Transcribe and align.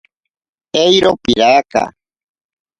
Eiro 0.85 1.11
piraka. 1.23 1.83